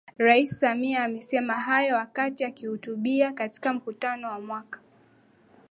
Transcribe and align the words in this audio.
Rais 0.19 0.47
Samia 0.59 1.03
amesema 1.03 1.53
hayo 1.53 1.95
wakati 1.95 2.43
akihutubia 2.45 3.31
katika 3.33 3.73
Mkutano 3.73 4.27
wa 4.27 4.39
Mwaka 4.39 4.79